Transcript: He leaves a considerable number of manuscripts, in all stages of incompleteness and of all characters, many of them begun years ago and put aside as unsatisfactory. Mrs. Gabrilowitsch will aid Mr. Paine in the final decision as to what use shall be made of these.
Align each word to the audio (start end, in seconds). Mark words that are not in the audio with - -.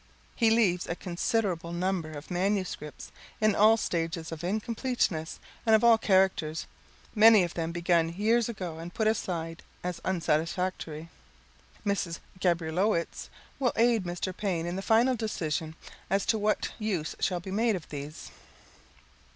He 0.35 0.49
leaves 0.49 0.87
a 0.89 0.95
considerable 0.95 1.71
number 1.71 2.13
of 2.13 2.31
manuscripts, 2.31 3.11
in 3.39 3.53
all 3.53 3.77
stages 3.77 4.31
of 4.31 4.43
incompleteness 4.43 5.39
and 5.63 5.75
of 5.75 5.83
all 5.83 5.99
characters, 5.99 6.65
many 7.13 7.43
of 7.43 7.53
them 7.53 7.71
begun 7.71 8.09
years 8.13 8.49
ago 8.49 8.79
and 8.79 8.91
put 8.91 9.05
aside 9.05 9.61
as 9.83 10.01
unsatisfactory. 10.03 11.09
Mrs. 11.85 12.17
Gabrilowitsch 12.39 13.27
will 13.59 13.73
aid 13.75 14.03
Mr. 14.05 14.35
Paine 14.35 14.65
in 14.65 14.75
the 14.75 14.81
final 14.81 15.15
decision 15.15 15.75
as 16.09 16.25
to 16.25 16.39
what 16.39 16.71
use 16.79 17.15
shall 17.19 17.39
be 17.39 17.51
made 17.51 17.75
of 17.75 17.87
these. 17.89 18.31